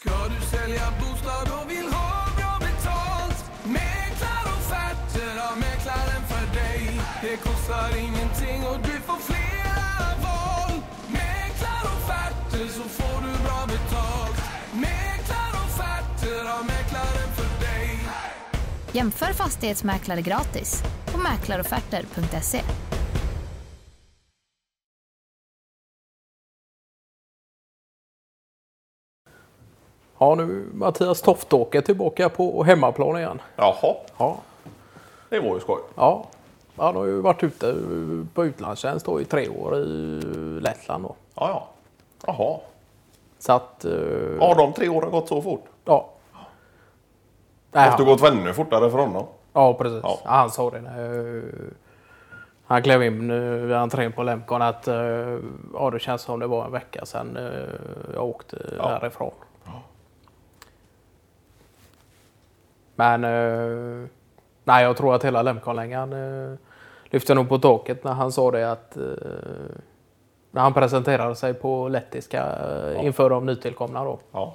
[0.00, 3.44] Ska du sälja bostad och vill ha bra betalt?
[3.64, 7.00] Mäklarofferter har Mäklaren för dig.
[7.22, 10.82] Det kostar ingenting och du får flera val.
[11.08, 14.40] Mäklarofferter så får du bra betalt.
[14.72, 17.98] Mäklarofferter har Mäklaren för dig.
[18.92, 22.62] Jämför fastighetsmäklare gratis på mäklarofferter.se.
[30.22, 33.40] Ja, nu Mattias Toftåker tillbaka på hemmaplan igen.
[33.56, 34.36] Jaha, Ja,
[35.28, 35.78] det var ju skoj.
[35.96, 36.24] ja.
[36.76, 37.74] Han har ju varit ute
[38.34, 40.20] på utlandstjänst i tre år i
[40.62, 41.04] Lettland.
[41.04, 41.14] Då.
[41.34, 41.68] Ja, ja.
[42.26, 42.58] Jaha.
[43.38, 43.84] Så att...
[43.84, 43.90] eh,
[44.40, 45.64] Har de tre åren gått så fort?
[45.84, 46.08] ja.
[47.72, 49.26] Nej, Måste gått ännu fortare för honom.
[49.52, 50.00] ja, precis.
[50.02, 50.18] Ja.
[50.24, 50.30] Ja.
[50.30, 51.42] Han sa det när eh,
[52.66, 54.94] han klev in uh, vid entrén på Lemcon att eh,
[55.74, 58.88] ja, det känns som det var en vecka sedan eh, jag åkte Ja.
[58.88, 59.30] härifrån.
[63.00, 64.08] Men eh,
[64.64, 66.56] nej, jag tror att hela Lemconlängan uh,
[67.04, 69.02] lyfte nog på taket när han sa det att eh,
[70.50, 74.18] när han presenterade sig på lettiska eh, inför de nytillkomna då.
[74.32, 74.54] Ja.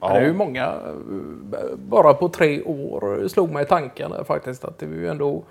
[0.00, 0.08] Ja.
[0.08, 4.86] Det är ju många, eh, bara på tre år slog mig tanken faktiskt att det
[4.86, 5.42] är ju ändå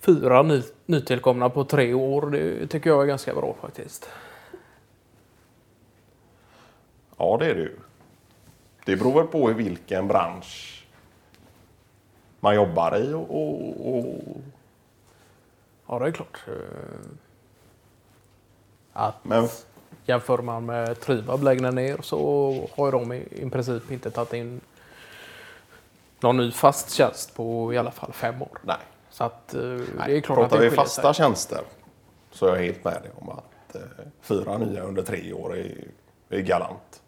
[0.00, 2.30] fyra ny, nytillkomna på tre år.
[2.30, 4.10] Det tycker jag är ganska bra faktiskt.
[7.16, 7.76] ja, det är det ju.
[8.86, 10.81] Det beror väl på i vilken bransch
[12.42, 14.14] man jobbar i och, och, och
[15.86, 16.38] Ja, det är klart.
[18.92, 19.48] Att men
[20.06, 24.60] jämför man med Trivab längre ner så har de i, i princip inte tagit in
[26.20, 28.58] någon ny fast tjänst på i alla fall fem år.
[28.62, 28.76] nej.
[29.10, 30.16] Så att eh, det nej.
[30.16, 31.24] är klart att Pratar det vi fasta sig.
[31.24, 31.60] tjänster
[32.30, 33.80] så är jag helt med dig om att eh,
[34.20, 35.84] fyra nya under tre år är,
[36.28, 37.02] är galant.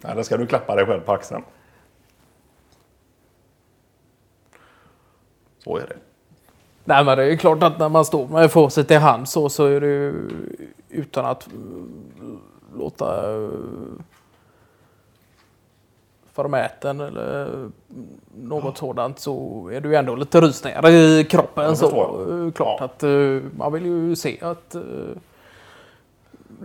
[0.00, 1.42] Nej, det ska du klappa dig själv på axeln.
[5.64, 5.96] Så är det.
[6.84, 9.48] Nej men det är ju klart att när man står med facit i hand så,
[9.48, 10.14] så är det ju
[10.88, 12.40] utan att mm,
[12.78, 13.48] låta eh,
[16.32, 17.48] förmäten eller
[18.34, 21.76] något sådant så är det ju ändå lite rysningar i kroppen.
[21.76, 22.84] Så eh, klart Ja.
[22.84, 24.76] att eh, man vill ju se att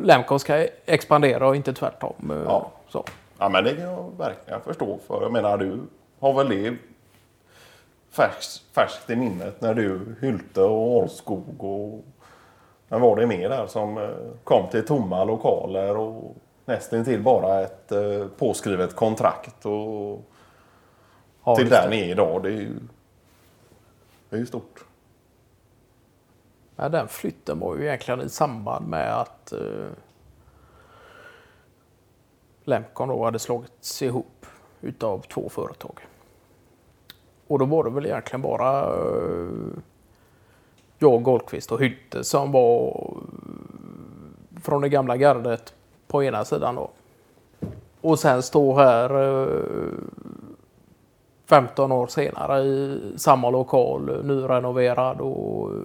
[0.01, 2.43] Lemcon ska expandera och inte tvärtom.
[2.45, 2.71] Ja.
[2.89, 3.03] Så.
[3.37, 4.99] Ja, men det kan jag verkligen förstå.
[5.07, 5.79] För jag menar, du
[6.19, 6.75] har väl det
[8.11, 12.03] färskt, färskt i minnet när du, Hylte och Årskog och...
[12.87, 14.09] Men var det mer där som eh,
[14.43, 20.21] kom till tomma lokaler och nästan till bara ett eh, påskrivet kontrakt och
[21.43, 22.43] Ja, till där ni är idag.
[22.43, 22.79] Det är ju,
[24.29, 24.85] det är ju stort.
[26.75, 29.89] Ja, den flytten var ju egentligen i samband med att uh,
[32.63, 34.45] Lemcon då hade slagits ihop
[34.81, 35.99] utav två företag.
[37.49, 39.69] Och då var det väl egentligen bara uh,
[40.99, 45.73] jag, Goldqvist och Hylte som var eh, från det gamla gardet
[46.07, 46.89] på ena sidan då.
[48.01, 49.93] Och sen stå här eh,
[51.45, 55.77] 15 år senare i samma lokal, nyrenoverad och eh,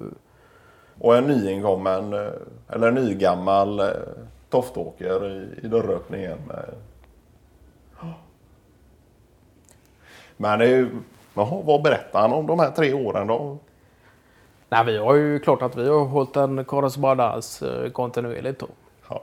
[0.98, 2.32] Och en nyinkommen, eh,
[2.68, 3.86] eller nygammal eh,
[4.50, 6.38] Toftåker i, i dörröppningen.
[10.36, 10.90] Men det är ju...
[11.34, 13.58] Jaha, vad berättar han om de här tre åren då?
[14.68, 18.68] Nej, vi har ju klart att vi har hållit en korrespondens eh, kontinuerligt då.
[19.08, 19.22] Ja.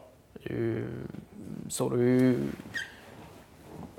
[1.69, 2.37] Så det är ju,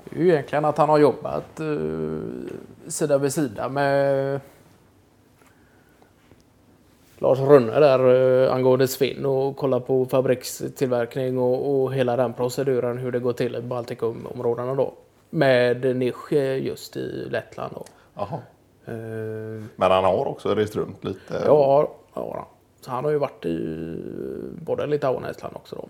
[0.03, 4.39] det är ju egentligen att han har jobbat eh, sida vid sida med
[7.17, 12.97] Lars Rönne där eh, angående svinn och kolla på fabrikstillverkning och, och hela den proceduren
[12.97, 14.93] hur det går till i Baltikumområdena då.
[15.29, 16.31] Med nisch
[16.61, 17.85] just i Lettland då.
[18.15, 18.39] Jaha.
[18.85, 21.43] Eh, Men han har också rest runt lite.
[21.45, 22.47] Ja, ja.
[22.81, 23.99] Så han har ju varit i
[24.61, 25.87] både Litauen och Estland också då.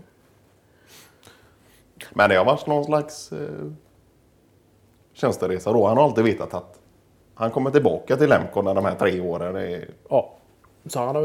[2.14, 3.40] Men det har varit någon slags eh,
[5.14, 5.88] tjänsteresa då.
[5.88, 6.80] Han har alltid vetat att
[7.36, 9.90] han kommer tillbaka till Lemcon när de här tre åren är...
[10.10, 10.34] Ja.
[10.86, 11.22] Så han har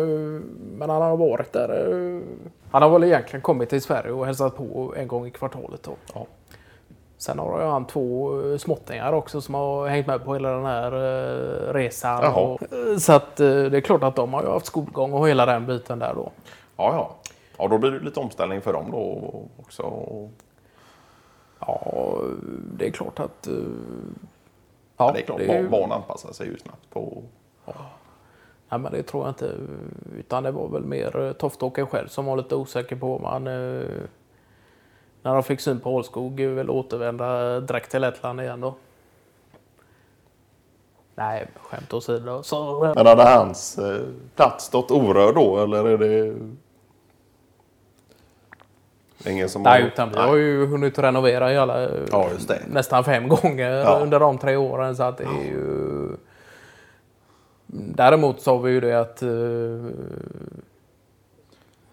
[0.78, 1.68] men han har varit där.
[2.16, 2.22] eh,
[2.70, 5.92] Han har väl egentligen kommit till Sverige och hälsat på en gång i kvartalet då.
[6.14, 6.26] Ja.
[7.18, 10.92] Sen har han två eh, småttingar också som har hängt med på hela den här
[10.92, 12.34] eh, resan.
[12.34, 15.46] Och, eh, så att det är klart att de har ju haft skolgång och hela
[15.46, 16.32] den biten där då.
[16.76, 17.30] Ja, ja.
[17.58, 19.92] Ja, då blir det lite omställning för dem då också.
[21.60, 22.16] Ja,
[22.78, 23.48] det är klart att...
[24.96, 27.22] Ja, det är klart, är barn, anpassar sig ju snabbt på...
[28.68, 29.54] Nej, men det tror jag inte.
[30.18, 33.86] Utan det var väl mer Toftåker själv som var lite osäker på om han eh,
[35.28, 38.74] när de fick syn på Ålskog vill återvända direkt till Lettland igen då.
[41.14, 42.42] Nej, skämt åsido.
[42.42, 44.00] Så, Men hade hans eh,
[44.36, 46.34] plats stått orörd då eller är det...
[49.30, 52.28] ingen som nej, utan vi har ju hunnit renovera i alla, Ja,
[52.66, 53.98] nästan fem gånger Ja.
[54.02, 54.96] under de tre åren.
[54.96, 56.08] Så att det är ju...
[57.66, 59.28] Däremot har vi ju det att eh,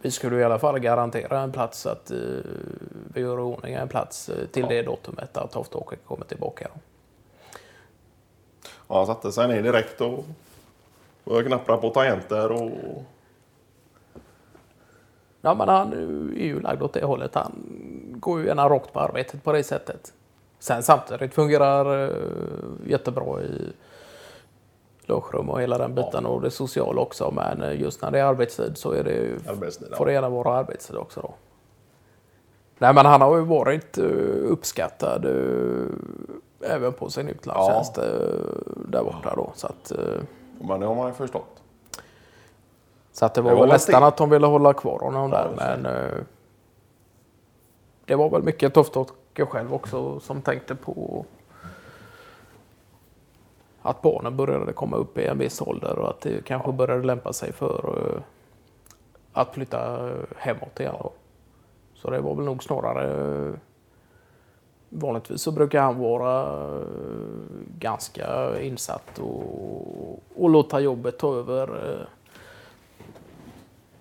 [0.02, 2.18] vi skulle i alla fall garantera en plats att eh,
[3.16, 6.68] vi gör i ordning en plats eh, till det datumet att Tofta-Åke kommer tillbaka.
[8.88, 10.26] Ja, han satte sig ner direkt och
[11.24, 12.72] började knappra på tangenter och...
[15.42, 15.94] Ja, men han
[16.38, 17.36] är ju lagd åt det hållet.
[17.36, 17.52] Han
[18.20, 20.14] går ju gärna rakt på arbetet på det sättet.
[20.60, 22.16] Sen samtidigt fungerar eh,
[22.88, 23.74] jättebra i
[25.06, 27.32] logerum och hela den biten och det sociala också.
[27.32, 29.98] Men eh, just när det är arbetstid så är det, ju- Arbetstid, ja.
[29.98, 31.34] får det gärna vara arbetstid också då.
[32.78, 34.06] Nej, men han har ju varit eh,
[34.44, 38.04] uppskattad eh, även på sin utlandstjänst eh,
[38.88, 39.52] där borta då.
[39.56, 39.92] Så att,
[40.60, 41.62] Men det har man ju förstått.
[43.12, 44.08] Så att det var, Det var väl nästan det.
[44.08, 45.80] att de ville hålla kvar honom Ja, där.
[45.84, 45.88] Men
[48.06, 51.26] det var väl mycket Tofta-Åke själv också som tänkte på
[53.82, 57.34] att barnen började komma upp i en viss ålder och att det kanske började lämpa
[57.34, 58.22] sig för
[59.34, 60.96] att flytta hemåt igen.
[61.00, 61.12] Då.
[62.06, 63.54] Så det var väl nog snarare
[64.90, 66.42] Vanligtvis så brukar han vara
[66.80, 66.86] eh,
[67.78, 71.92] ganska insatt och, och låta jobbet ta över.
[71.92, 72.08] eh,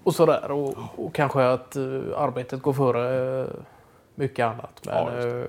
[0.03, 0.51] och sådär.
[0.51, 1.83] Och, och kanske att eh,
[2.17, 3.47] arbetet går före
[4.15, 4.83] mycket annat.
[4.87, 5.47] Men, Ja,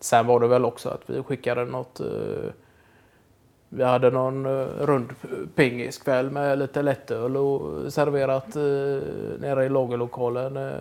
[0.00, 2.00] sen var det väl också att vi skickade något.
[3.68, 5.14] Vi hade någon eh, rund
[5.54, 8.62] pingiskväll med lite lättöl och serverat eh,
[9.40, 10.56] nere i lagerlokalen.
[10.56, 10.72] Eh,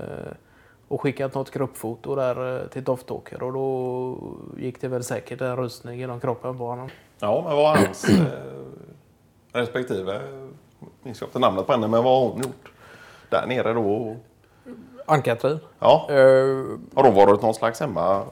[0.87, 4.17] och skickat något gruppfoto där eh, till Doftåker och då
[4.57, 6.89] gick det väl säkert en rustning genom kroppen på honom.
[7.19, 8.25] Ja, men vad har hans eh,
[9.53, 10.21] respektive,
[11.03, 12.71] minns inte namnet på henne, men vad har hon gjort
[13.29, 14.15] där nere då?
[15.05, 15.59] Ann-Katrin?
[15.79, 16.15] Ja, Eh,
[16.95, 18.23] har hon varit någon slags hemma,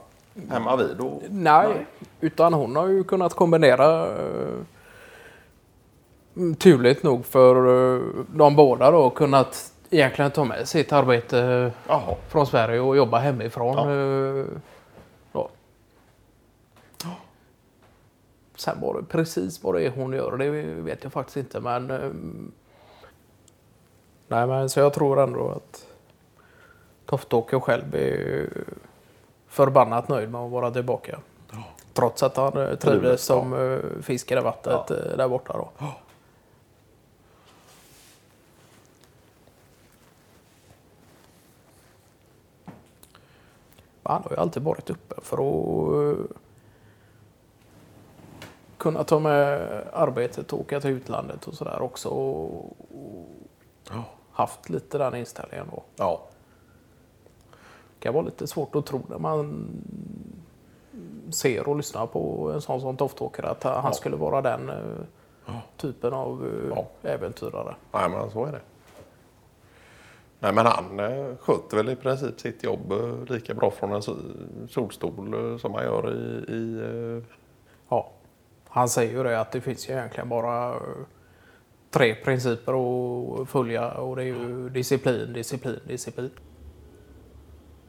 [0.50, 1.00] hemma vid?
[1.00, 1.86] Och, Nej,
[2.20, 4.54] utan hon har ju kunnat kombinera eh,
[6.58, 7.56] turligt nog för
[7.96, 8.02] eh,
[8.34, 13.18] de båda då kunnat egentligen ta med sitt arbete eh, Jaha, från Sverige och jobba
[13.18, 13.76] hemifrån.
[13.88, 14.40] Ja.
[14.40, 14.46] eh,
[15.32, 15.48] Då.
[18.56, 21.60] Sen var det precis vad det är hon gör, det vet jag faktiskt inte.
[21.60, 21.86] Men,
[24.28, 25.86] nej, men så jag tror ändå att
[27.06, 28.48] Toftåker själv är
[29.54, 31.18] förbannat nöjd med att vara tillbaka.
[31.92, 34.96] Trots att han eh, Trivdes, som eh, fisk i det vattnet Ja.
[34.96, 35.52] eh, där borta.
[35.52, 35.86] Då.
[44.02, 46.24] Han har ju alltid varit uppe för att eh,
[48.78, 49.60] kunna ta med
[49.92, 52.08] arbetet och åka till utlandet och sådär också.
[52.08, 53.28] Och, och
[54.32, 55.82] haft lite den inställningen då.
[55.96, 56.20] ja.
[58.04, 59.68] Det kan vara lite svårt att tro när man
[61.30, 63.92] ser och lyssnar på en sån som Toftåkare att han Ja.
[63.92, 67.10] skulle vara den eh, typen av eh, Ja.
[67.10, 67.74] äventyrare.
[67.92, 68.60] Nej, men så är det.
[70.40, 72.92] Nej, men han eh, sköter väl i princip sitt jobb
[73.28, 76.52] lika bra från en so- solstol som man gör i...
[76.54, 77.22] i
[77.88, 78.10] Ja.
[78.68, 80.74] Han säger ju det att det finns ju egentligen bara
[81.90, 82.72] tre principer
[83.42, 86.30] att följa och det är ju disciplin, disciplin, disciplin.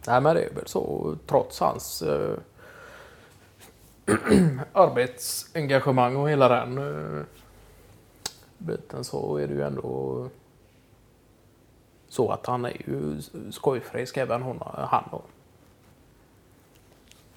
[0.07, 2.37] Nej men det är väl så trots hans eh,
[4.73, 7.23] arbetsengagemang och hela den eh,
[8.57, 10.29] biten så är det ju ändå
[12.09, 13.21] så att han är ju
[13.51, 15.21] skojfrisk även hon, han då.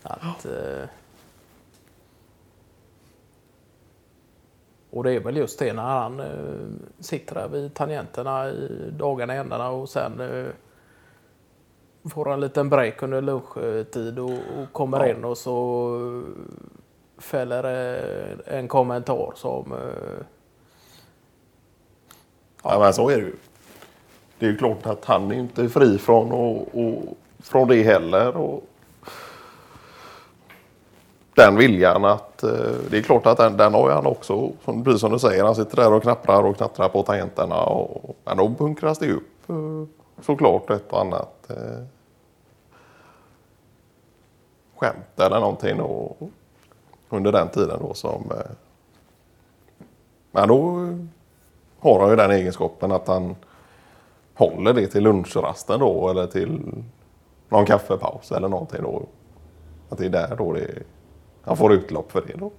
[0.02, 0.88] Att, eh,
[4.90, 6.68] Och det är väl just det när han eh,
[7.00, 10.46] sitter där vid tangenterna i dagarna i ändarna och sen eh,
[12.10, 15.14] får en liten break under lunchtid och, och kommer Ja.
[15.14, 16.22] in och så
[17.18, 17.64] fäller
[18.46, 20.24] en kommentar som eh,
[22.62, 22.78] ja.
[22.78, 23.36] men så är det ju.
[24.38, 27.02] Det är ju klart att han är inte fri från, och, och,
[27.38, 28.36] från det heller.
[28.36, 28.64] Och
[31.34, 32.42] den viljan att...
[32.42, 32.50] eh,
[32.90, 34.50] Det är klart att den, den har ju han också.
[34.84, 37.62] Precis som du säger, han sitter där och knapprar och knattrar på tangenterna.
[37.64, 39.84] Och, men då bunkras det upp eh,
[40.22, 41.50] såklart ett och annat
[44.78, 46.16] skämt eller någonting då,
[47.08, 48.30] under den tiden då som...
[48.30, 48.50] Eh,
[50.30, 50.88] men då
[51.78, 53.36] har han ju den egenskapen att han
[54.34, 56.60] håller det till lunchrasten då eller till
[57.48, 59.02] någon kaffepaus eller någonting då?
[59.88, 60.82] Att det är där då det,
[61.42, 62.50] han får utlopp för det då?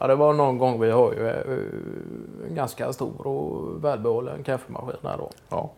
[0.00, 4.96] Ja, det var någon gång vi har ju eh, en ganska stor och välbehållen kaffemaskin
[5.02, 5.30] här då.
[5.48, 5.70] Ja.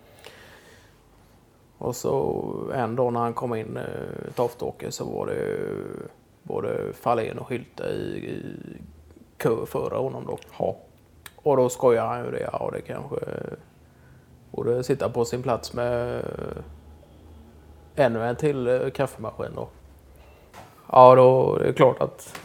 [1.79, 2.45] Och så
[2.75, 5.59] en dag när han kom in, eh, Toftåker, så var det
[6.43, 8.57] både Fahlén och Hylte i, i
[9.37, 10.39] kö före honom då.
[10.59, 10.77] ja.
[11.37, 12.49] Och då skojar han ju det.
[12.53, 13.17] Ja, det kanske
[14.51, 16.23] borde sitta på sin plats med
[17.97, 19.69] ännu en till eh, kaffemaskin då.
[20.93, 22.41] Ja, då är det klart att